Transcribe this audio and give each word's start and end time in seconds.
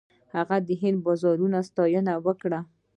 هغه 0.35 0.55
د 0.67 0.69
چین 0.79 0.95
د 1.01 1.03
بازارونو 1.05 1.59
ستاینه 1.69 2.13
وکړه. 2.25 2.59